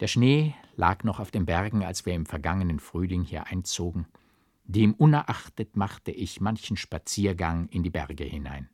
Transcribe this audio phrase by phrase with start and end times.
[0.00, 4.06] Der Schnee lag noch auf den Bergen, als wir im vergangenen Frühling hier einzogen.
[4.64, 8.68] Dem unerachtet machte ich manchen Spaziergang in die Berge hinein.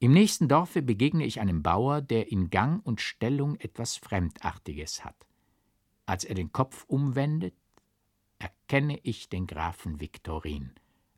[0.00, 5.26] Im nächsten Dorfe begegne ich einem Bauer, der in Gang und Stellung etwas Fremdartiges hat.
[6.06, 7.54] Als er den Kopf umwendet,
[8.38, 10.70] erkenne ich den Grafen Viktorin,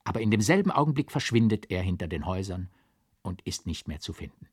[0.02, 2.71] aber in demselben Augenblick verschwindet er hinter den Häusern
[3.23, 4.48] und ist nicht mehr zu finden.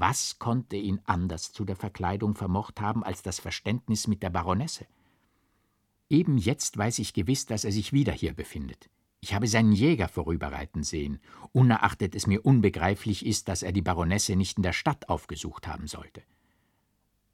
[0.00, 4.86] Was konnte ihn anders zu der Verkleidung vermocht haben als das Verständnis mit der Baronesse?
[6.08, 8.88] Eben jetzt weiß ich gewiss, dass er sich wieder hier befindet.
[9.20, 11.20] Ich habe seinen Jäger vorüberreiten sehen,
[11.52, 15.86] unerachtet es mir unbegreiflich ist, dass er die Baronesse nicht in der Stadt aufgesucht haben
[15.86, 16.22] sollte.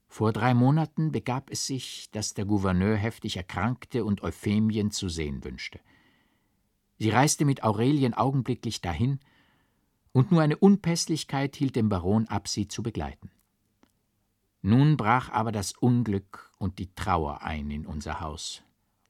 [0.08, 5.44] Vor drei Monaten begab es sich, dass der Gouverneur heftig erkrankte und Euphemien zu sehen
[5.44, 5.78] wünschte.
[6.98, 9.20] Sie reiste mit Aurelien augenblicklich dahin,
[10.16, 13.30] und nur eine Unpässlichkeit hielt den Baron ab, sie zu begleiten.
[14.62, 18.62] Nun brach aber das Unglück und die Trauer ein in unser Haus,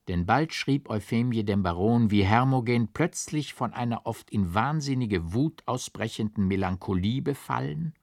[0.08, 5.62] denn bald schrieb Euphemie dem Baron, wie Hermogen plötzlich von einer oft in wahnsinnige Wut
[5.66, 7.94] ausbrechenden Melancholie befallen,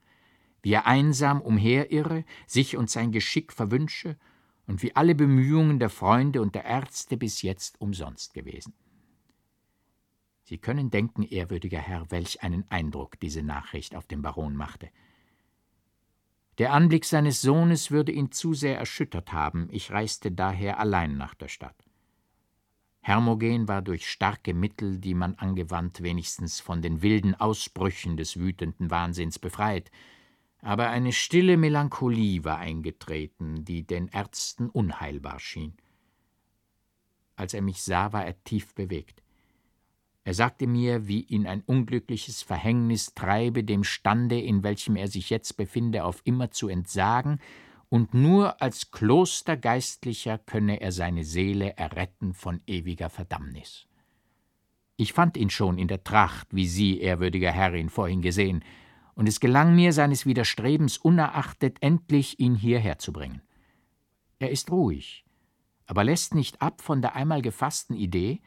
[0.62, 4.16] wie er einsam umherirre, sich und sein Geschick verwünsche
[4.66, 8.72] und wie alle Bemühungen der Freunde und der Ärzte bis jetzt umsonst gewesen.
[10.44, 14.90] Sie können denken, ehrwürdiger Herr, welch einen Eindruck diese Nachricht auf den Baron machte.
[16.58, 21.34] Der Anblick seines Sohnes würde ihn zu sehr erschüttert haben, ich reiste daher allein nach
[21.34, 21.74] der Stadt.
[23.00, 28.90] Hermogen war durch starke Mittel, die man angewandt, wenigstens von den wilden Ausbrüchen des wütenden
[28.90, 29.90] Wahnsinns befreit,
[30.60, 35.74] aber eine stille Melancholie war eingetreten, die den Ärzten unheilbar schien.
[37.34, 39.23] Als er mich sah, war er tief bewegt.
[40.24, 45.28] Er sagte mir, wie ihn ein unglückliches Verhängnis treibe, dem Stande, in welchem er sich
[45.28, 47.38] jetzt befinde, auf immer zu entsagen,
[47.90, 53.86] und nur als Klostergeistlicher könne er seine Seele erretten von ewiger Verdammnis.
[54.96, 58.64] Ich fand ihn schon in der Tracht, wie Sie, ehrwürdiger Herr, ihn vorhin gesehen,
[59.14, 63.42] und es gelang mir, seines Widerstrebens unerachtet, endlich ihn hierher zu bringen.
[64.38, 65.24] Er ist ruhig,
[65.86, 68.40] aber lässt nicht ab von der einmal gefassten Idee,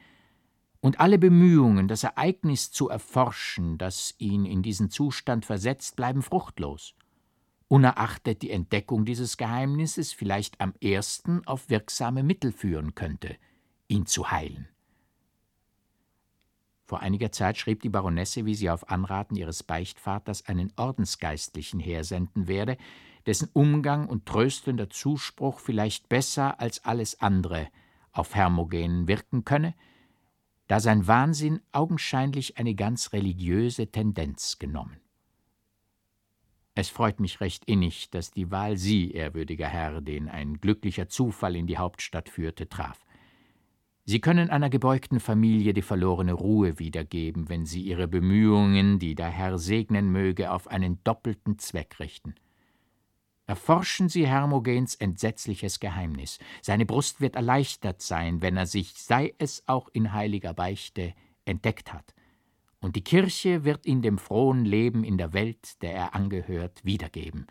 [0.80, 6.94] und alle Bemühungen, das Ereignis zu erforschen, das ihn in diesen Zustand versetzt, bleiben fruchtlos,
[7.66, 13.36] unerachtet die Entdeckung dieses Geheimnisses vielleicht am ersten auf wirksame Mittel führen könnte,
[13.88, 14.68] ihn zu heilen.
[16.88, 22.48] Vor einiger Zeit schrieb die Baronesse, wie sie auf Anraten ihres Beichtvaters einen Ordensgeistlichen hersenden
[22.48, 22.78] werde,
[23.26, 27.68] dessen Umgang und tröstender Zuspruch vielleicht besser als alles andere
[28.12, 29.74] auf Hermogen wirken könne,
[30.68, 35.00] da sein Wahnsinn augenscheinlich eine ganz religiöse Tendenz genommen.
[36.74, 41.56] Es freut mich recht innig, dass die Wahl Sie, ehrwürdiger Herr, den ein glücklicher Zufall
[41.56, 43.04] in die Hauptstadt führte, traf.
[44.04, 49.28] Sie können einer gebeugten Familie die verlorene Ruhe wiedergeben, wenn Sie Ihre Bemühungen, die der
[49.28, 52.34] Herr segnen möge, auf einen doppelten Zweck richten–
[53.48, 56.38] Erforschen Sie Hermogens entsetzliches Geheimnis.
[56.60, 61.14] Seine Brust wird erleichtert sein, wenn er sich, sei es auch in heiliger Beichte,
[61.46, 62.14] entdeckt hat.
[62.80, 67.46] Und die Kirche wird ihn dem frohen Leben in der Welt, der er angehört, wiedergeben,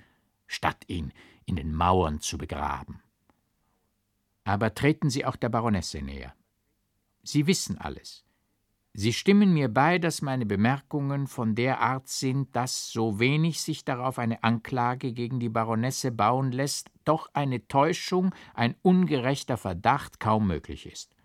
[0.46, 1.14] statt ihn
[1.48, 3.02] in den Mauern zu begraben.
[4.44, 6.36] Aber treten Sie auch der Baronesse näher.
[7.24, 8.24] Sie wissen alles.
[9.00, 13.86] Sie stimmen mir bei, dass meine Bemerkungen von der Art sind, dass, so wenig sich
[13.86, 20.48] darauf eine Anklage gegen die Baronesse bauen lässt, doch eine Täuschung, ein ungerechter Verdacht kaum
[20.48, 21.16] möglich ist.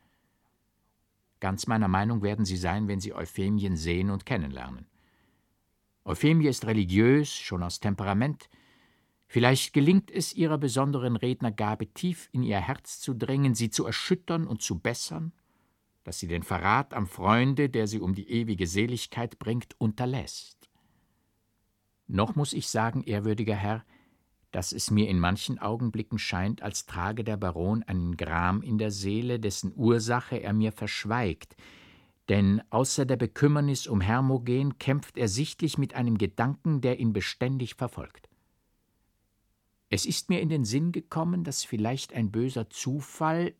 [1.40, 4.84] Ganz meiner Meinung werden Sie sein, wenn Sie Euphemien sehen und kennenlernen.
[6.04, 8.50] Euphemie ist religiös, schon aus Temperament.
[9.28, 14.46] Vielleicht gelingt es ihrer besonderen Rednergabe tief in ihr Herz zu dringen, sie zu erschüttern
[14.46, 15.32] und zu bessern
[16.04, 20.68] dass sie den Verrat am Freunde, der sie um die ewige Seligkeit bringt, unterlässt.
[22.06, 23.84] Noch muss ich sagen, ehrwürdiger Herr,
[24.50, 28.90] dass es mir in manchen Augenblicken scheint, als trage der Baron einen Gram in der
[28.90, 31.56] Seele, dessen Ursache er mir verschweigt,
[32.28, 37.74] denn außer der Bekümmernis um Hermogen kämpft er sichtlich mit einem Gedanken, der ihn beständig
[37.74, 38.28] verfolgt.
[39.88, 43.54] Es ist mir in den Sinn gekommen, dass vielleicht ein böser Zufall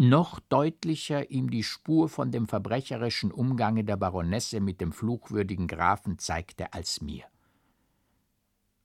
[0.00, 6.18] noch deutlicher ihm die Spur von dem verbrecherischen Umgange der Baronesse mit dem fluchwürdigen Grafen
[6.18, 7.24] zeigte als mir.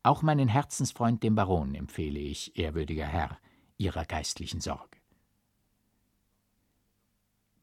[0.04, 3.40] Auch meinen Herzensfreund dem Baron empfehle ich, ehrwürdiger Herr,
[3.78, 4.98] Ihrer geistlichen Sorge.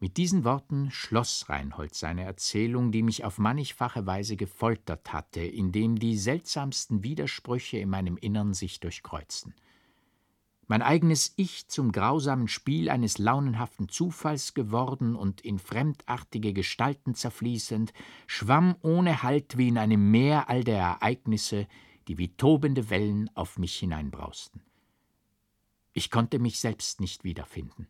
[0.01, 5.99] Mit diesen Worten schloss Reinhold seine Erzählung, die mich auf mannigfache Weise gefoltert hatte, indem
[5.99, 9.55] die seltsamsten Widersprüche in meinem Innern sich durchkreuzten.
[10.69, 17.93] Mein eigenes Ich zum grausamen Spiel eines launenhaften Zufalls geworden und in fremdartige Gestalten zerfließend,
[18.27, 21.67] schwamm ohne Halt wie in einem Meer all der Ereignisse,
[22.09, 24.63] die wie tobende Wellen auf mich hineinbrausten.
[25.93, 27.89] Ich konnte mich selbst nicht wiederfinden.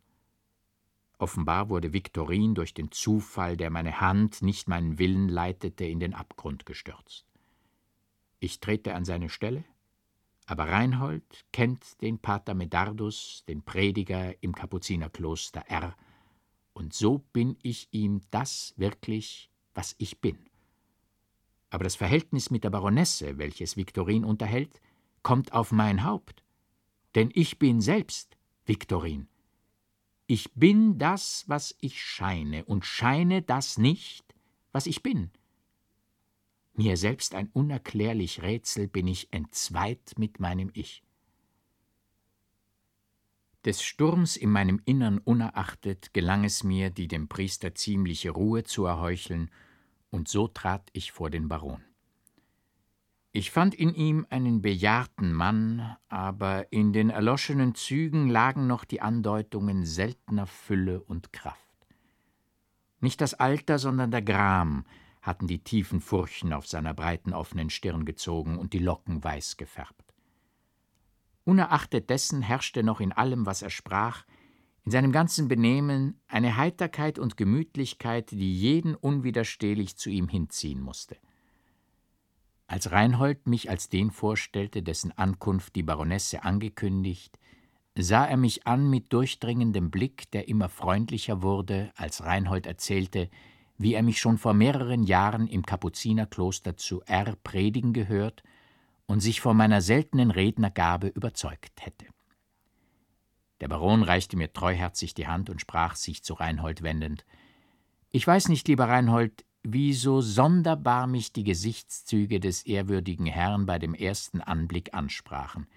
[1.18, 6.14] Offenbar wurde Viktorin durch den Zufall, der meine Hand, nicht meinen Willen leitete, in den
[6.14, 7.26] Abgrund gestürzt.
[8.40, 9.64] Ich trete an seine Stelle,
[10.46, 15.96] aber Reinhold kennt den Pater Medardus, den Prediger im Kapuzinerkloster R.,
[16.74, 20.38] und so bin ich ihm das wirklich, was ich bin.
[21.70, 24.80] Aber das Verhältnis mit der Baronesse, welches Viktorin unterhält,
[25.22, 26.42] kommt auf mein Haupt.
[27.14, 29.28] Denn ich bin selbst Viktorin.
[30.26, 34.34] Ich bin das, was ich scheine, und scheine das nicht,
[34.72, 35.30] was ich bin.
[36.74, 41.02] Mir selbst ein unerklärlich Rätsel bin ich entzweit mit meinem Ich.
[43.64, 48.86] Des Sturms in meinem Innern unerachtet gelang es mir, die dem Priester ziemliche Ruhe zu
[48.86, 49.50] erheucheln,
[50.10, 51.82] und so trat ich vor den Baron.
[53.30, 59.00] Ich fand in ihm einen bejahrten Mann, aber in den erloschenen Zügen lagen noch die
[59.00, 61.58] Andeutungen seltener Fülle und Kraft.
[63.00, 64.84] Nicht das Alter, sondern der Gram
[65.22, 70.12] hatten die tiefen Furchen auf seiner breiten offenen Stirn gezogen und die Locken weiß gefärbt.
[71.44, 74.24] Unerachtet dessen herrschte noch in allem, was er sprach,
[74.84, 81.16] in seinem ganzen Benehmen eine Heiterkeit und Gemütlichkeit, die jeden unwiderstehlich zu ihm hinziehen musste.
[82.66, 87.38] Als Reinhold mich als den vorstellte, dessen Ankunft die Baronesse angekündigt,
[87.96, 93.28] sah er mich an mit durchdringendem Blick, der immer freundlicher wurde, als Reinhold erzählte,
[93.78, 98.42] wie er mich schon vor mehreren Jahren im Kapuzinerkloster zu R predigen gehört
[99.06, 102.06] und sich vor meiner seltenen Rednergabe überzeugt hätte.
[103.60, 107.24] Der Baron reichte mir treuherzig die Hand und sprach, sich zu Reinhold wendend
[108.10, 113.78] Ich weiß nicht, lieber Reinhold, wie so sonderbar mich die Gesichtszüge des ehrwürdigen Herrn bei
[113.78, 115.68] dem ersten Anblick ansprachen.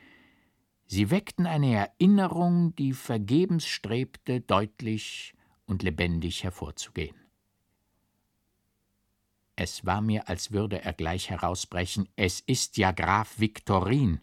[0.88, 5.33] Sie weckten eine Erinnerung, die vergebens strebte, deutlich
[5.65, 7.15] und lebendig hervorzugehen.
[9.56, 14.19] Es war mir, als würde er gleich herausbrechen, es ist ja Graf Viktorin.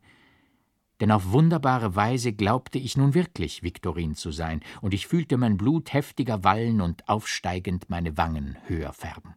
[1.00, 5.56] Denn auf wunderbare Weise glaubte ich nun wirklich Viktorin zu sein, und ich fühlte mein
[5.56, 9.34] Blut heftiger wallen und aufsteigend meine Wangen höher färben.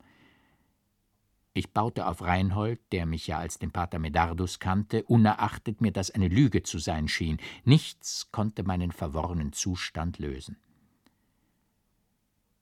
[1.53, 6.11] Ich baute auf Reinhold, der mich ja als den Pater Medardus kannte, unerachtet mir das
[6.11, 7.37] eine Lüge zu sein schien.
[7.63, 10.57] Nichts konnte meinen verworrenen Zustand lösen.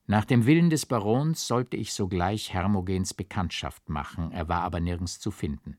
[0.05, 5.19] Nach dem Willen des Barons sollte ich sogleich Hermogens Bekanntschaft machen, er war aber nirgends
[5.19, 5.77] zu finden.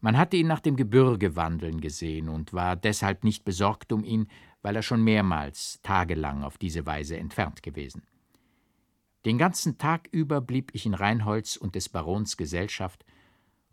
[0.00, 4.28] Man hatte ihn nach dem Gebirge wandeln gesehen und war deshalb nicht besorgt um ihn,
[4.62, 8.02] weil er schon mehrmals tagelang auf diese Weise entfernt gewesen.
[9.26, 13.04] Den ganzen Tag über blieb ich in Reinholds und des Barons Gesellschaft,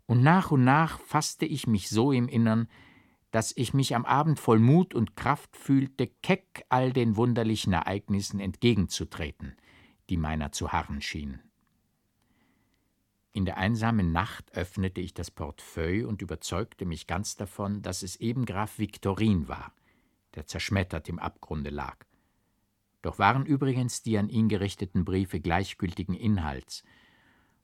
[0.06, 2.68] und nach und nach fasste ich mich so im Innern,
[3.34, 8.38] dass ich mich am Abend voll Mut und Kraft fühlte, keck all den wunderlichen Ereignissen
[8.38, 9.56] entgegenzutreten,
[10.08, 11.40] die meiner zu harren schienen.
[13.32, 18.14] In der einsamen Nacht öffnete ich das Portefeuille und überzeugte mich ganz davon, dass es
[18.14, 19.72] eben Graf Viktorin war,
[20.36, 22.06] der zerschmettert im Abgrunde lag.
[23.02, 26.84] Doch waren übrigens die an ihn gerichteten Briefe gleichgültigen Inhalts,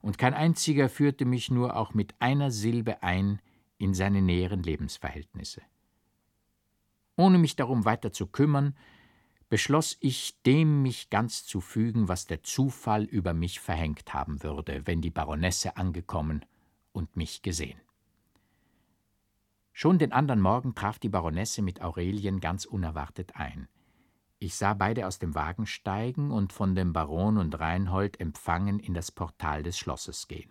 [0.00, 3.40] und kein einziger führte mich nur auch mit einer Silbe ein
[3.80, 5.62] in seine näheren Lebensverhältnisse.
[7.16, 8.76] Ohne mich darum weiter zu kümmern,
[9.48, 14.86] beschloss ich, dem mich ganz zu fügen, was der Zufall über mich verhängt haben würde,
[14.86, 16.44] wenn die Baronesse angekommen
[16.92, 17.80] und mich gesehen.
[19.72, 23.68] Schon den andern Morgen traf die Baronesse mit Aurelien ganz unerwartet ein.
[24.38, 28.94] Ich sah beide aus dem Wagen steigen und von dem Baron und Reinhold empfangen in
[28.94, 30.50] das Portal des Schlosses gehen.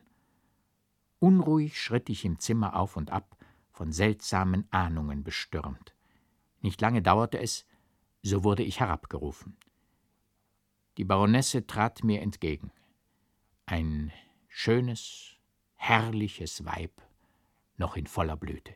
[1.19, 3.37] Unruhig schritt ich im Zimmer auf und ab,
[3.71, 5.95] von seltsamen Ahnungen bestürmt.
[6.61, 7.65] Nicht lange dauerte es,
[8.21, 9.57] so wurde ich herabgerufen.
[10.97, 12.71] Die Baronesse trat mir entgegen.
[13.65, 14.11] Ein
[14.49, 15.37] schönes,
[15.75, 17.01] herrliches Weib,
[17.77, 18.75] noch in voller Blüte.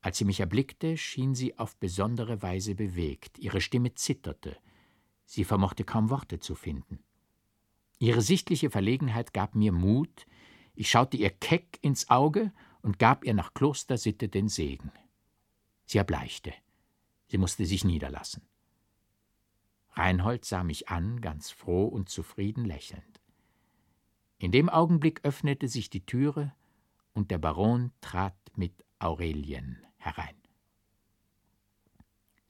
[0.00, 4.56] Als sie mich erblickte, schien sie auf besondere Weise bewegt, ihre Stimme zitterte,
[5.24, 7.02] sie vermochte kaum Worte zu finden.
[7.98, 10.26] Ihre sichtliche Verlegenheit gab mir Mut,
[10.80, 14.90] ich schaute ihr keck ins Auge und gab ihr nach Klostersitte den Segen.
[15.84, 16.54] Sie erbleichte,
[17.26, 18.48] sie musste sich niederlassen.
[19.90, 23.20] Reinhold sah mich an, ganz froh und zufrieden lächelnd.
[24.38, 26.54] In dem Augenblick öffnete sich die Türe,
[27.12, 30.39] und der Baron trat mit Aurelien herein.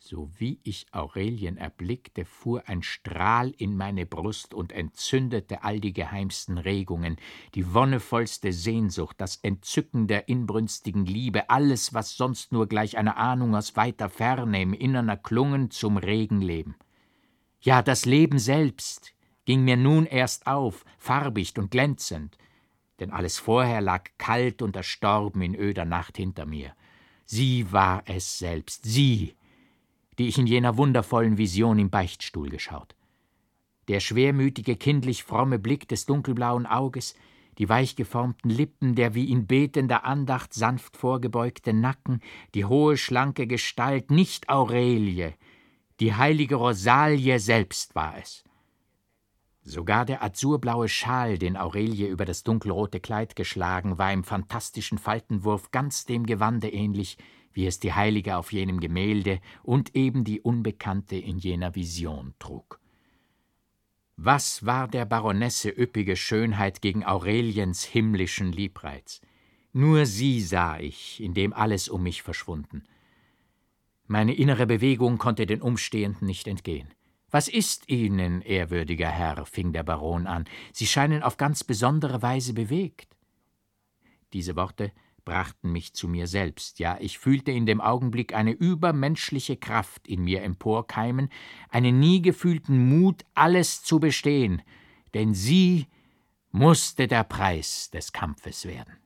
[0.02, 5.92] So wie ich Aurelien erblickte, fuhr ein Strahl in meine Brust und entzündete all die
[5.92, 7.16] geheimsten Regungen,
[7.54, 13.54] die wonnevollste Sehnsucht, das Entzücken der inbrünstigen Liebe, alles, was sonst nur gleich einer Ahnung
[13.54, 16.76] aus weiter Ferne im Innern erklungen, zum regen Leben.
[17.61, 19.12] Ja, das Leben selbst
[19.45, 22.38] ging mir nun erst auf, farbicht und glänzend,
[23.00, 26.75] denn alles vorher lag kalt und erstorben in öder Nacht hinter mir.
[27.26, 29.37] Sie war es selbst, sie,
[30.21, 32.95] die ich in jener wundervollen Vision im Beichtstuhl geschaut.
[33.89, 37.15] Der schwermütige, kindlich fromme Blick des dunkelblauen Auges,
[37.57, 42.21] die weich geformten Lippen, der wie in betender Andacht sanft vorgebeugte Nacken,
[42.55, 45.33] die hohe, schlanke Gestalt, nicht Aurelie,
[46.00, 48.45] die heilige Rosalie selbst war es.
[49.62, 55.71] Sogar der azurblaue Schal, den Aurelie über das dunkelrote Kleid geschlagen, war im fantastischen Faltenwurf
[55.71, 57.17] ganz dem Gewande ähnlich,
[57.52, 62.80] wie es die Heilige auf jenem Gemälde und eben die Unbekannte in jener Vision trug.
[64.16, 69.21] Was war der Baronesse üppige Schönheit gegen Aureliens himmlischen Liebreiz?
[69.73, 72.85] Nur sie sah ich, in dem alles um mich verschwunden.
[74.07, 76.88] Meine innere Bewegung konnte den Umstehenden nicht entgehen.
[77.30, 79.47] Was ist Ihnen, ehrwürdiger Herr?
[79.47, 80.47] fing der Baron an.
[80.73, 83.16] Sie scheinen auf ganz besondere Weise bewegt.
[84.33, 84.92] Diese Worte
[85.30, 90.25] brachten mich zu mir selbst, ja, ich fühlte in dem Augenblick eine übermenschliche Kraft in
[90.25, 91.28] mir emporkeimen,
[91.68, 94.60] einen nie gefühlten Mut, alles zu bestehen,
[95.14, 95.87] denn sie
[96.50, 98.96] musste der Preis des Kampfes werden.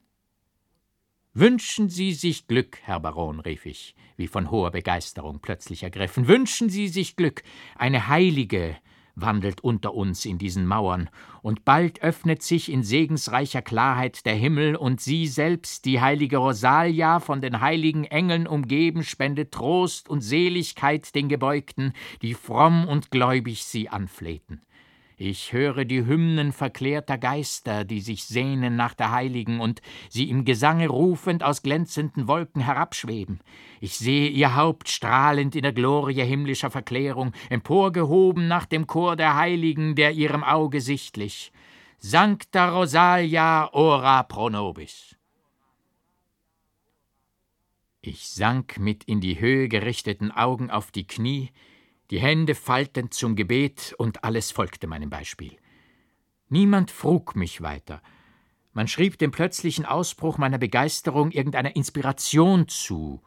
[1.34, 6.26] Wünschen Sie sich Glück, Herr Baron, rief ich, wie von hoher Begeisterung plötzlich ergriffen.
[6.26, 7.42] Wünschen Sie sich Glück,
[7.76, 8.78] eine heilige,
[9.16, 11.09] wandelt unter uns in diesen Mauern,
[11.42, 17.21] und bald öffnet sich in segensreicher Klarheit der Himmel, und sie selbst, die heilige Rosalia,
[17.21, 21.92] von den heiligen Engeln umgeben, spendet Trost und Seligkeit den Gebeugten,
[22.23, 24.62] die fromm und gläubig sie anflehten.
[25.16, 30.44] Ich höre die Hymnen verklärter Geister, die sich sehnen nach der Heiligen und sie im
[30.44, 33.40] Gesange rufend aus glänzenden Wolken herabschweben.
[33.80, 39.37] Ich sehe ihr Haupt strahlend in der Glorie himmlischer Verklärung, emporgehoben nach dem Chor der
[39.37, 41.52] Heiligen, der ihrem Auge sichtlich.
[41.99, 45.16] Sancta Rosalia ora pro nobis.
[48.00, 51.52] Ich sank mit in die Höhe gerichteten Augen auf die Knie,
[52.11, 55.56] die Hände faltend zum Gebet, und alles folgte meinem Beispiel.
[56.49, 58.02] Niemand frug mich weiter.
[58.73, 63.23] Man schrieb dem plötzlichen Ausbruch meiner Begeisterung irgendeiner Inspiration zu,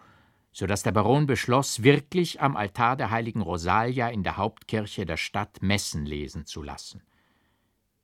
[0.52, 5.18] so dass der Baron beschloss, wirklich am Altar der heiligen Rosalia in der Hauptkirche der
[5.18, 7.02] Stadt Messen lesen zu lassen.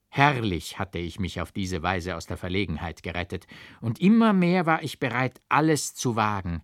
[0.10, 3.48] Herrlich hatte ich mich auf diese Weise aus der Verlegenheit gerettet,
[3.82, 6.62] und immer mehr war ich bereit, alles zu wagen,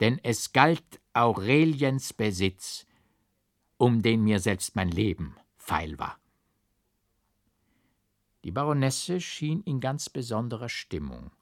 [0.00, 2.86] denn es galt Aureliens Besitz,
[3.82, 6.16] um den mir selbst mein Leben feil war.
[8.44, 11.32] Die Baronesse schien in ganz besonderer Stimmung.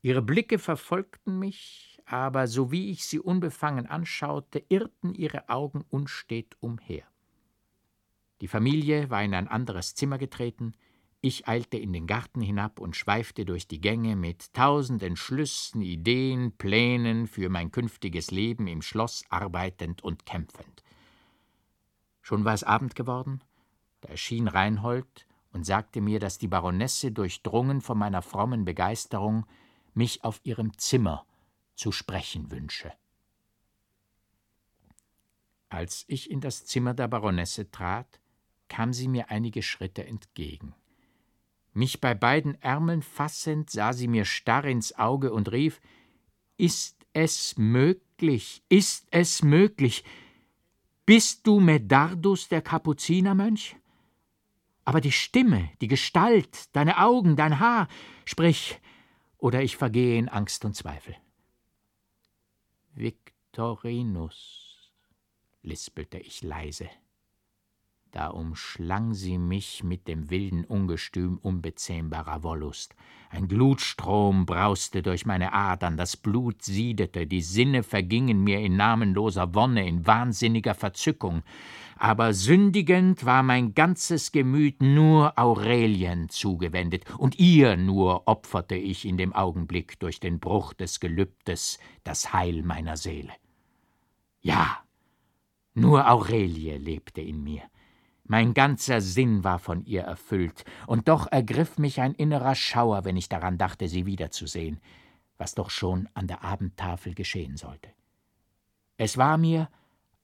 [0.00, 6.56] Ihre Blicke verfolgten mich, aber so wie ich sie unbefangen anschaute, irrten ihre Augen unstet
[6.60, 7.02] umher.
[8.40, 10.74] Die Familie war in ein anderes Zimmer getreten,
[11.22, 16.56] ich eilte in den Garten hinab und schweifte durch die Gänge mit tausend Entschlüssen, Ideen,
[16.56, 20.83] Plänen für mein künftiges Leben im Schloss arbeitend und kämpfend.
[22.24, 23.44] Schon war es Abend geworden,
[24.00, 29.44] da erschien Reinhold und sagte mir, dass die Baronesse, durchdrungen von meiner frommen Begeisterung,
[29.92, 31.26] mich auf ihrem Zimmer
[31.74, 32.90] zu sprechen wünsche.
[35.68, 38.20] Als ich in das Zimmer der Baronesse trat,
[38.68, 40.74] kam sie mir einige Schritte entgegen.
[41.74, 45.78] Mich bei beiden Ärmeln fassend, sah sie mir starr ins Auge und rief
[46.56, 50.04] Ist es möglich, ist es möglich,
[51.06, 53.76] bist du Medardus, der Kapuzinermönch?
[54.84, 57.88] Aber die Stimme, die Gestalt, deine Augen, dein Haar,
[58.24, 58.80] sprich,
[59.38, 61.16] oder ich vergehe in Angst und Zweifel.
[62.94, 64.92] Victorinus,
[65.62, 66.88] lispelte ich leise
[68.14, 72.94] da umschlang sie mich mit dem wilden Ungestüm unbezähmbarer Wollust.
[73.28, 79.52] Ein Glutstrom brauste durch meine Adern, das Blut siedete, die Sinne vergingen mir in namenloser
[79.56, 81.42] Wonne, in wahnsinniger Verzückung.
[81.96, 89.16] Aber sündigend war mein ganzes Gemüt nur Aurelien zugewendet, und ihr nur opferte ich in
[89.16, 93.32] dem Augenblick durch den Bruch des Gelübdes das Heil meiner Seele.
[94.40, 94.78] Ja,
[95.74, 97.62] nur Aurelie lebte in mir.
[98.26, 103.16] Mein ganzer Sinn war von ihr erfüllt, und doch ergriff mich ein innerer Schauer, wenn
[103.16, 104.80] ich daran dachte, sie wiederzusehen,
[105.36, 107.90] was doch schon an der Abendtafel geschehen sollte.
[108.96, 109.68] Es war mir,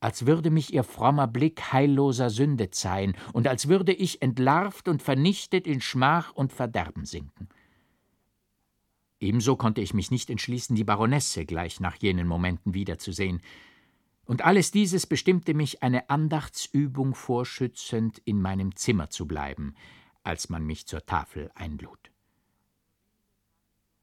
[0.00, 5.02] als würde mich ihr frommer Blick heilloser Sünde zeihen und als würde ich entlarvt und
[5.02, 7.48] vernichtet in Schmach und Verderben sinken.
[9.20, 13.42] Ebenso konnte ich mich nicht entschließen, die Baronesse gleich nach jenen Momenten wiederzusehen.
[14.30, 19.74] Und alles dieses bestimmte mich, eine Andachtsübung vorschützend in meinem Zimmer zu bleiben,
[20.22, 21.98] als man mich zur Tafel einlud.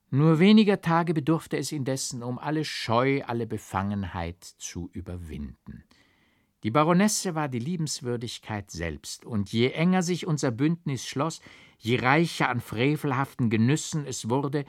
[0.10, 5.86] Nur weniger Tage bedurfte es indessen, um alle Scheu, alle Befangenheit zu überwinden.
[6.64, 11.40] Die Baronesse war die Liebenswürdigkeit selbst, und je enger sich unser Bündnis schloss,
[11.78, 14.66] je reicher an frevelhaften Genüssen es wurde,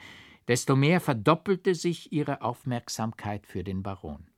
[0.47, 4.29] desto mehr verdoppelte sich ihre Aufmerksamkeit für den Baron.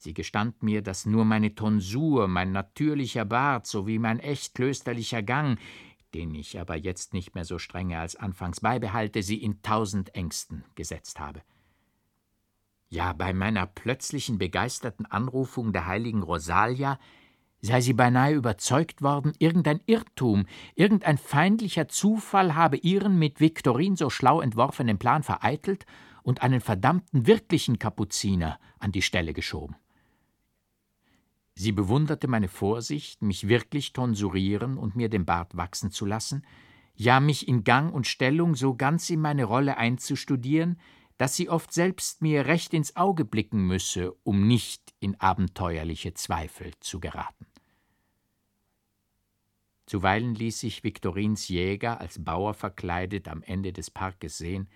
[0.00, 5.58] Sie gestand mir, dass nur meine Tonsur, mein natürlicher Bart sowie mein echt klösterlicher Gang
[6.14, 10.64] den ich aber jetzt nicht mehr so strenge als anfangs beibehalte, sie in tausend Ängsten
[10.74, 11.42] gesetzt habe.
[12.88, 16.98] Ja, bei meiner plötzlichen begeisterten Anrufung der heiligen Rosalia
[17.62, 24.08] sei sie beinahe überzeugt worden, irgendein Irrtum, irgendein feindlicher Zufall habe ihren mit Viktorin so
[24.08, 25.84] schlau entworfenen Plan vereitelt
[26.22, 29.76] und einen verdammten wirklichen Kapuziner an die Stelle geschoben.
[31.60, 36.42] Sie bewunderte meine Vorsicht, mich wirklich tonsurieren und mir den Bart wachsen zu lassen,
[36.94, 40.80] ja mich in Gang und Stellung so ganz in meine Rolle einzustudieren,
[41.18, 46.70] dass sie oft selbst mir recht ins Auge blicken müsse, um nicht in abenteuerliche Zweifel
[46.80, 47.44] zu geraten.
[49.84, 54.70] Zuweilen ließ sich Viktorins Jäger als Bauer verkleidet am Ende des Parkes sehen,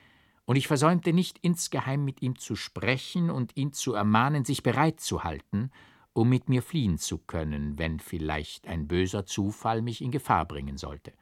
[0.45, 5.01] und ich versäumte nicht insgeheim mit ihm zu sprechen und ihn zu ermahnen, sich bereit
[5.01, 5.71] zu halten
[6.15, 10.79] um mit mir fliehen zu können, wenn vielleicht ein böser Zufall mich in Gefahr bringen
[10.79, 11.13] sollte.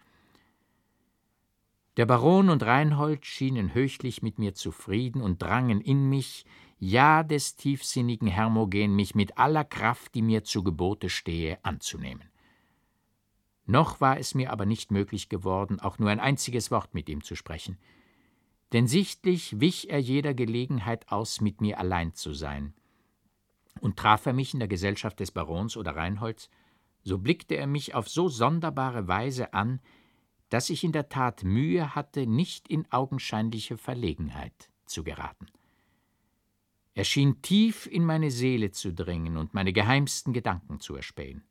[1.96, 6.46] Der Baron und Reinhold schienen höchlich mit mir zufrieden und drangen in mich,
[6.78, 12.28] ja des tiefsinnigen Hermogen, mich mit aller Kraft, die mir zu Gebote stehe, anzunehmen.
[13.66, 17.22] Noch war es mir aber nicht möglich geworden, auch nur ein einziges Wort mit ihm
[17.22, 17.78] zu sprechen,
[18.72, 22.74] denn sichtlich wich er jeder Gelegenheit aus, mit mir allein zu sein,
[23.82, 26.48] und traf er mich in der Gesellschaft des Barons oder Reinholds,
[27.02, 29.80] so blickte er mich auf so sonderbare Weise an,
[30.50, 35.46] dass ich in der Tat Mühe hatte, nicht in augenscheinliche Verlegenheit zu geraten.
[36.94, 41.42] Er schien tief in meine Seele zu dringen und meine geheimsten Gedanken zu erspähen.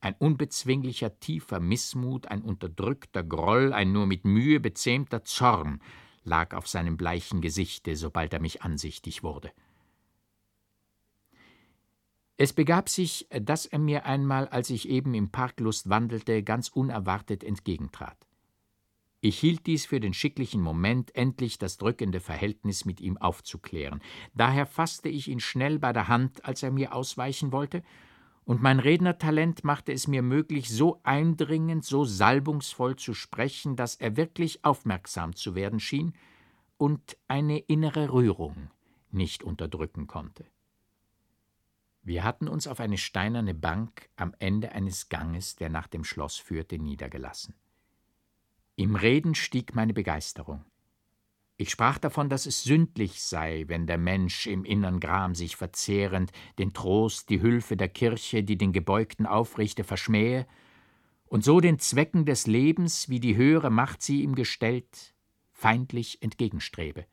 [0.00, 5.82] Ein unbezwinglicher tiefer Missmut, ein unterdrückter Groll, ein nur mit Mühe bezähmter Zorn
[6.24, 9.50] lag auf seinem bleichen Gesichte, sobald er mich ansichtig wurde.
[12.40, 17.42] Es begab sich, dass er mir einmal, als ich eben im Parklust wandelte, ganz unerwartet
[17.42, 18.16] entgegentrat.
[19.20, 24.00] Ich hielt dies für den schicklichen Moment, endlich das drückende Verhältnis mit ihm aufzuklären.
[24.34, 27.82] Daher fasste ich ihn schnell bei der Hand, als er mir ausweichen wollte,
[28.44, 34.16] und mein Rednertalent machte es mir möglich, so eindringend, so salbungsvoll zu sprechen, dass er
[34.16, 36.14] wirklich aufmerksam zu werden schien
[36.76, 38.70] und eine innere Rührung
[39.10, 40.46] nicht unterdrücken konnte.
[42.02, 46.36] Wir hatten uns auf eine steinerne Bank am Ende eines Ganges, der nach dem Schloss
[46.36, 47.54] führte, niedergelassen.
[48.76, 50.64] Im Reden stieg meine Begeisterung.
[51.56, 56.30] Ich sprach davon, dass es sündlich sei, wenn der Mensch im innern Gram sich verzehrend
[56.58, 60.46] den Trost, die Hülfe der Kirche, die den Gebeugten aufrichte, verschmähe
[61.26, 65.14] und so den Zwecken des Lebens, wie die höhere Macht sie ihm gestellt,
[65.52, 67.06] feindlich entgegenstrebe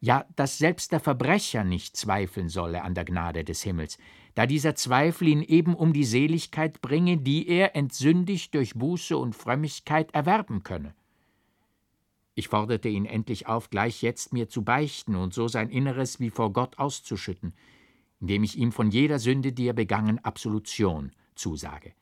[0.00, 3.98] ja, dass selbst der Verbrecher nicht zweifeln solle an der Gnade des Himmels,
[4.34, 9.34] da dieser Zweifel ihn eben um die Seligkeit bringe, die er entsündigt durch Buße und
[9.34, 10.94] Frömmigkeit erwerben könne.
[12.36, 16.30] Ich forderte ihn endlich auf, gleich jetzt mir zu beichten und so sein Inneres wie
[16.30, 17.52] vor Gott auszuschütten,
[18.20, 21.94] indem ich ihm von jeder Sünde, die er begangen, Absolution zusage.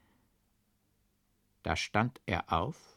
[1.63, 2.96] Da stand er auf,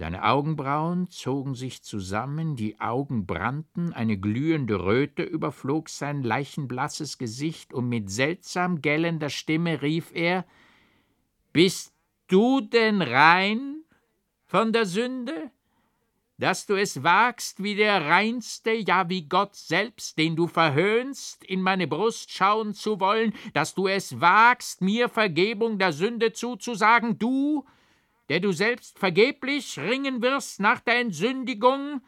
[0.00, 7.74] seine Augenbrauen zogen sich zusammen, die Augen brannten, eine glühende Röte überflog sein leichenblasses Gesicht,
[7.74, 10.46] und mit seltsam gellender Stimme rief er
[11.52, 11.92] Bist
[12.28, 13.82] du denn rein
[14.46, 15.50] von der Sünde,
[16.38, 21.60] dass du es wagst, wie der reinste, ja wie Gott selbst, den du verhöhnst, in
[21.60, 27.66] meine Brust schauen zu wollen, dass du es wagst, mir Vergebung der Sünde zuzusagen, du,
[28.30, 32.00] der du selbst vergeblich ringen wirst nach der Entsündigung,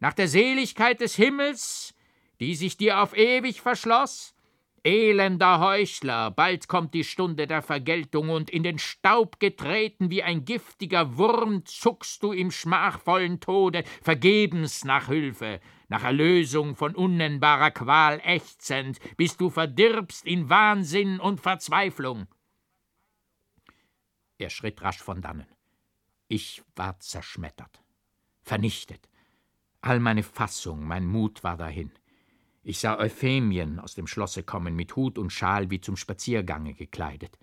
[0.00, 1.94] nach der Seligkeit des Himmels,
[2.40, 4.34] die sich dir auf ewig verschloss?
[4.82, 10.44] Elender Heuchler, bald kommt die Stunde der Vergeltung, und in den Staub getreten wie ein
[10.44, 15.60] giftiger Wurm zuckst du im schmachvollen Tode vergebens nach Hülfe.
[15.88, 22.26] nach Erlösung von unnennbarer Qual ächzend, bis du verdirbst in Wahnsinn und Verzweiflung.
[24.44, 25.46] Er schritt rasch von dannen.
[26.28, 27.82] Ich war zerschmettert,
[28.42, 29.08] vernichtet.
[29.80, 31.90] All meine Fassung, mein Mut war dahin.
[32.62, 37.38] Ich sah Euphemien aus dem Schlosse kommen, mit Hut und Schal wie zum Spaziergange gekleidet.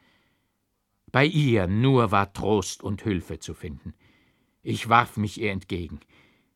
[1.11, 3.95] Bei ihr nur war Trost und Hülfe zu finden.
[4.61, 6.01] Ich warf mich ihr entgegen.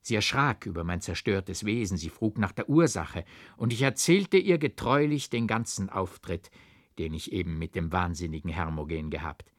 [0.02, 3.26] Sie erschrak über mein zerstörtes Wesen, sie frug nach der Ursache,
[3.58, 6.52] und ich erzählte ihr getreulich den ganzen Auftritt,
[7.00, 9.50] den ich eben mit dem wahnsinnigen Hermogen gehabt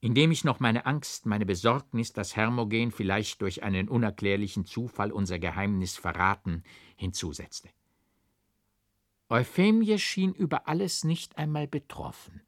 [0.00, 5.38] indem ich noch meine Angst, meine Besorgnis, dass Hermogen vielleicht durch einen unerklärlichen Zufall unser
[5.38, 6.62] Geheimnis verraten,
[6.96, 7.68] hinzusetzte.
[9.28, 12.42] Euphemie schien über alles nicht einmal betroffen.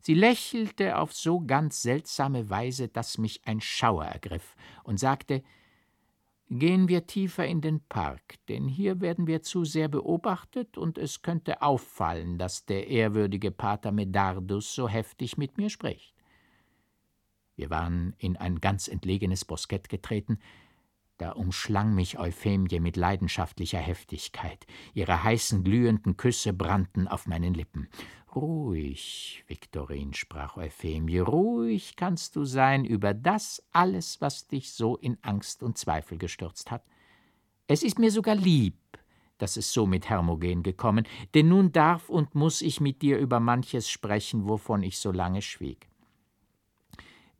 [0.00, 5.42] Sie lächelte auf so ganz seltsame Weise, dass mich ein Schauer ergriff, und sagte
[6.50, 11.20] Gehen wir tiefer in den Park, denn hier werden wir zu sehr beobachtet, und es
[11.20, 16.14] könnte auffallen, dass der ehrwürdige Pater Medardus so heftig mit mir spricht.
[17.58, 20.38] Wir waren in ein ganz entlegenes Boskett getreten,
[21.16, 24.64] da umschlang mich Euphemie mit leidenschaftlicher Heftigkeit.
[24.94, 27.88] Ihre heißen, glühenden Küsse brannten auf meinen Lippen.
[28.32, 35.18] Ruhig, Viktorin, sprach Euphemie, ruhig kannst du sein über das alles, was dich so in
[35.22, 36.84] Angst und Zweifel gestürzt hat.
[37.66, 38.78] Es ist mir sogar lieb,
[39.38, 43.40] dass es so mit Hermogen gekommen, denn nun darf und muss ich mit dir über
[43.40, 45.87] manches sprechen, wovon ich so lange schwieg.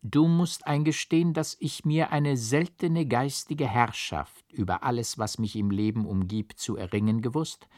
[0.03, 5.71] Du musst eingestehen, dass ich mir eine seltene geistige Herrschaft über alles, was mich im
[5.71, 7.69] Leben umgibt, zu erringen gewusst,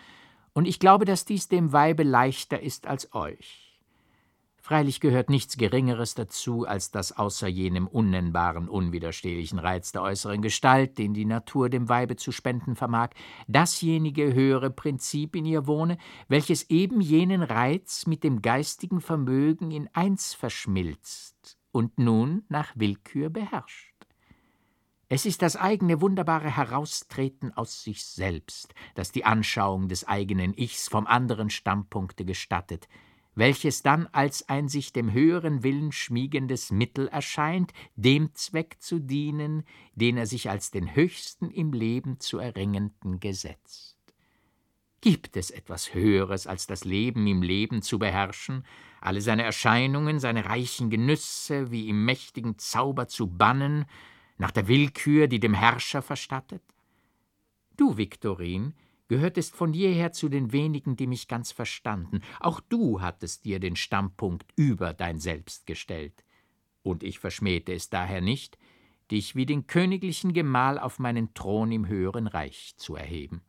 [0.52, 3.78] und ich glaube, dass dies dem Weibe leichter ist als euch.
[4.59, 10.98] Freilich gehört nichts Geringeres dazu, als dass außer jenem unnennbaren, unwiderstehlichen Reiz der äußeren Gestalt,
[10.98, 13.11] den die Natur dem Weibe zu spenden vermag,
[13.48, 15.96] dasjenige höhere Prinzip in ihr wohne,
[16.28, 23.30] welches eben jenen Reiz mit dem geistigen Vermögen in eins verschmilzt und nun nach Willkür
[23.30, 23.94] beherrscht.
[25.12, 30.87] Es ist das eigene wunderbare Heraustreten aus sich selbst, das die Anschauung des eigenen Ichs
[30.87, 32.88] vom anderen Standpunkte gestattet,
[33.35, 39.64] welches dann als ein sich dem höheren Willen schmiegendes Mittel erscheint, dem Zweck zu dienen,
[39.94, 43.96] den er sich als den höchsten im Leben zu erringenden gesetzt.
[45.00, 48.64] Gibt es etwas Höheres, als das Leben im Leben zu beherrschen,
[49.00, 53.86] alle seine Erscheinungen, seine reichen Genüsse wie im mächtigen Zauber zu bannen,
[54.38, 56.62] nach der Willkür, die dem Herrscher verstattet?
[57.76, 58.74] Du, Viktorin,
[59.08, 62.20] gehörtest von jeher zu den wenigen, die mich ganz verstanden.
[62.38, 66.24] Auch du hattest dir den Standpunkt über dein Selbst gestellt.
[66.82, 68.56] Und ich verschmähte es daher nicht,
[69.10, 73.42] dich wie den königlichen Gemahl auf meinen Thron im höheren Reich zu erheben.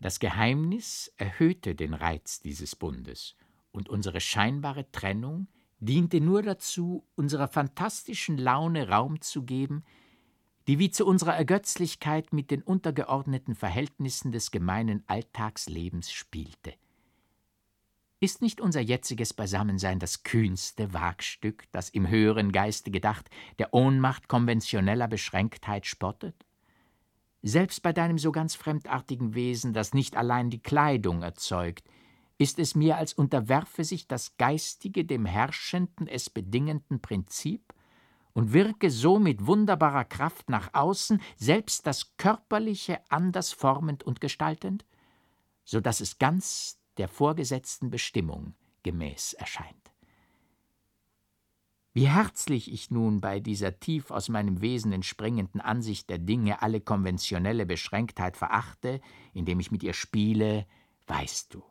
[0.00, 3.36] Das Geheimnis erhöhte den Reiz dieses Bundes,
[3.76, 9.84] und unsere scheinbare Trennung diente nur dazu, unserer fantastischen Laune Raum zu geben,
[10.66, 16.74] die wie zu unserer Ergötzlichkeit mit den untergeordneten Verhältnissen des gemeinen Alltagslebens spielte.
[18.18, 24.26] Ist nicht unser jetziges Beisammensein das kühnste Wagstück, das im höheren Geiste gedacht der Ohnmacht
[24.26, 26.34] konventioneller Beschränktheit spottet?
[27.42, 31.86] Selbst bei deinem so ganz fremdartigen Wesen, das nicht allein die Kleidung erzeugt,
[32.38, 37.72] ist es mir, als unterwerfe sich das Geistige dem herrschenden, es bedingenden Prinzip
[38.34, 44.84] und wirke so mit wunderbarer Kraft nach außen, selbst das Körperliche anders formend und gestaltend,
[45.64, 49.74] so dass es ganz der vorgesetzten Bestimmung gemäß erscheint.
[51.94, 56.82] Wie herzlich ich nun bei dieser tief aus meinem Wesen entspringenden Ansicht der Dinge alle
[56.82, 59.00] konventionelle Beschränktheit verachte,
[59.32, 60.66] indem ich mit ihr spiele,
[61.06, 61.62] weißt du.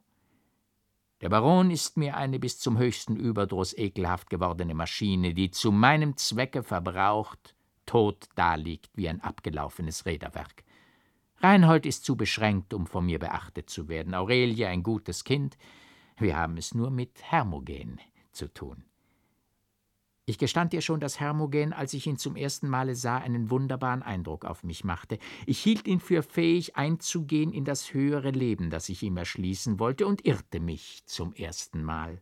[1.21, 6.17] Der Baron ist mir eine bis zum höchsten Überdruss ekelhaft gewordene Maschine, die zu meinem
[6.17, 10.63] Zwecke verbraucht, tot daliegt wie ein abgelaufenes Räderwerk.
[11.37, 15.57] Reinhold ist zu beschränkt, um von mir beachtet zu werden, Aurelie ein gutes Kind,
[16.17, 17.99] wir haben es nur mit Hermogen
[18.31, 18.85] zu tun.
[20.27, 24.01] Ich gestand dir schon, dass Hermogen, als ich ihn zum ersten Male sah, einen wunderbaren
[24.01, 25.19] Eindruck auf mich machte.
[25.45, 30.07] Ich hielt ihn für fähig, einzugehen in das höhere Leben, das ich ihm erschließen wollte,
[30.07, 32.21] und irrte mich zum ersten Mal.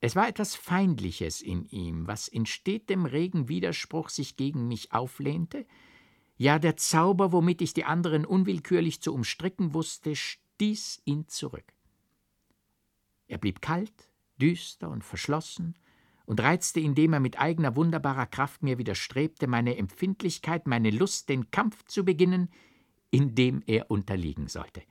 [0.00, 5.66] Es war etwas Feindliches in ihm, was in stetem regen Widerspruch sich gegen mich auflehnte,
[6.36, 11.72] ja der Zauber, womit ich die anderen unwillkürlich zu umstricken wusste, stieß ihn zurück.
[13.26, 15.74] Er blieb kalt, düster und verschlossen,
[16.26, 21.50] und reizte, indem er mit eigener wunderbarer Kraft mir widerstrebte, meine Empfindlichkeit, meine Lust, den
[21.50, 22.50] Kampf zu beginnen,
[23.10, 24.82] in dem er unterliegen sollte.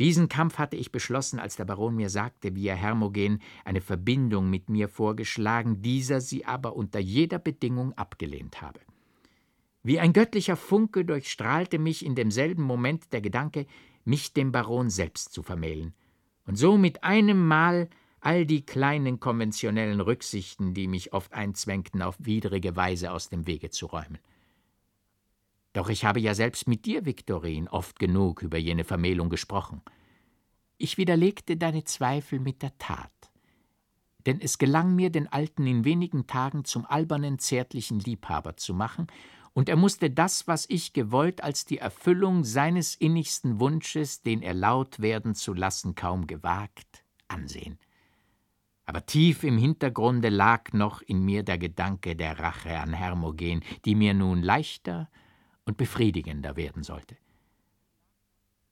[0.00, 4.50] Diesen Kampf hatte ich beschlossen, als der Baron mir sagte, wie er Hermogen eine Verbindung
[4.50, 8.80] mit mir vorgeschlagen, dieser sie aber unter jeder Bedingung abgelehnt habe.
[9.84, 13.66] Wie ein göttlicher Funke durchstrahlte mich in demselben Moment der Gedanke,
[14.04, 15.94] mich dem Baron selbst zu vermählen,
[16.46, 17.88] und so mit einem Mal
[18.24, 23.70] all die kleinen konventionellen Rücksichten, die mich oft einzwängten, auf widrige Weise aus dem Wege
[23.70, 24.18] zu räumen.
[25.74, 29.82] Doch ich habe ja selbst mit dir, Viktorin, oft genug über jene Vermählung gesprochen.
[30.78, 33.10] Ich widerlegte deine Zweifel mit der Tat.
[34.24, 39.06] Denn es gelang mir, den Alten in wenigen Tagen zum albernen, zärtlichen Liebhaber zu machen,
[39.52, 44.54] und er musste das, was ich gewollt, als die Erfüllung seines innigsten Wunsches, den er
[44.54, 47.78] laut werden zu lassen kaum gewagt, ansehen.
[48.84, 53.94] Aber tief im Hintergrunde lag noch in mir der Gedanke der Rache an Hermogen, die
[53.94, 55.08] mir nun leichter
[55.64, 57.16] und befriedigender werden sollte.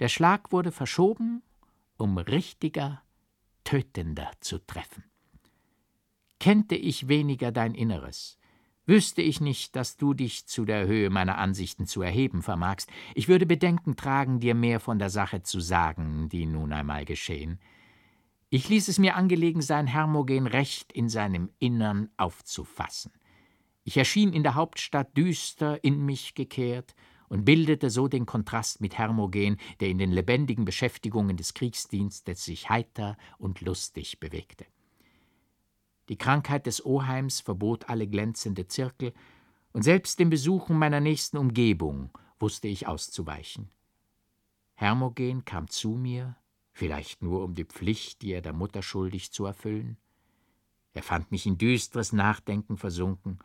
[0.01, 1.43] Der Schlag wurde verschoben,
[1.97, 3.03] um richtiger,
[3.65, 5.05] tötender zu treffen.
[6.41, 8.37] Kennte ich weniger dein Inneres,
[8.85, 13.29] wüsste ich nicht, dass du dich zu der Höhe meiner Ansichten zu erheben vermagst, ich
[13.29, 17.61] würde Bedenken tragen, dir mehr von der Sache zu sagen, die nun einmal geschehen.
[18.55, 23.11] Ich ließ es mir angelegen sein, Hermogen recht in seinem Innern aufzufassen.
[23.83, 26.95] Ich erschien in der Hauptstadt düster in mich gekehrt
[27.31, 32.69] und bildete so den Kontrast mit Hermogen, der in den lebendigen Beschäftigungen des Kriegsdienstes sich
[32.69, 34.67] heiter und lustig bewegte.
[36.11, 39.15] Die Krankheit des Oheims verbot alle glänzende Zirkel,
[39.73, 43.71] und selbst den Besuchen meiner nächsten Umgebung wusste ich auszuweichen.
[44.75, 46.37] Hermogen kam zu mir,
[46.73, 49.97] vielleicht nur um die Pflicht, die er der Mutter schuldig zu erfüllen.
[50.95, 53.39] Er fand mich in düstres Nachdenken versunken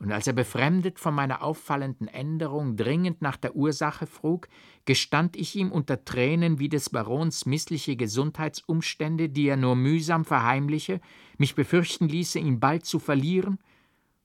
[0.00, 4.48] und als er befremdet von meiner auffallenden Änderung dringend nach der Ursache frug,
[4.86, 11.02] gestand ich ihm unter Tränen, wie des Barons missliche Gesundheitsumstände, die er nur mühsam verheimliche,
[11.36, 13.58] mich befürchten ließe, ihn bald zu verlieren,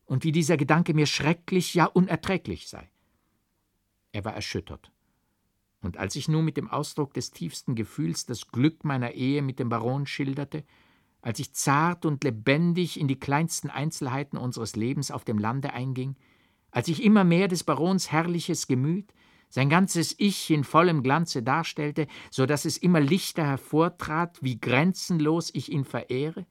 [0.06, 2.90] und wie dieser Gedanke mir schrecklich, ja unerträglich sei.
[4.14, 4.92] Er war erschüttert.
[5.86, 9.60] Und als ich nun mit dem Ausdruck des tiefsten Gefühls das Glück meiner Ehe mit
[9.60, 10.64] dem Baron schilderte,
[11.22, 16.16] als ich zart und lebendig in die kleinsten Einzelheiten unseres Lebens auf dem Lande einging,
[16.72, 19.14] als ich immer mehr des Barons herrliches Gemüt,
[19.50, 25.52] sein ganzes Ich in vollem Glanze darstellte, so dass es immer lichter hervortrat, wie grenzenlos
[25.54, 26.48] ich ihn verehre,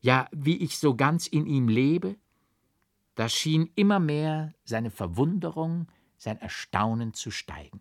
[0.00, 2.16] ja, wie ich so ganz in ihm lebe,
[3.14, 5.86] da schien immer mehr seine Verwunderung,
[6.18, 7.80] sein Erstaunen zu steigen.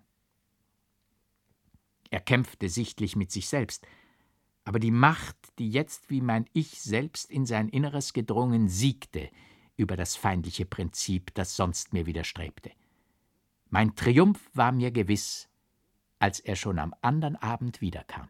[2.13, 3.87] Er kämpfte sichtlich mit sich selbst,
[4.65, 9.31] aber die Macht, die jetzt wie mein Ich selbst in sein Inneres gedrungen, siegte
[9.77, 12.69] über das feindliche Prinzip, das sonst mir widerstrebte.
[13.71, 15.49] Mein Triumph war mir gewiss,
[16.19, 18.29] als er schon am andern Abend wiederkam.